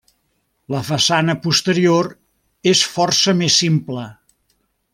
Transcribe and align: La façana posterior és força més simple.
La 0.75 0.79
façana 0.87 1.35
posterior 1.43 2.09
és 2.73 2.81
força 2.95 3.37
més 3.43 3.59
simple. 3.65 4.09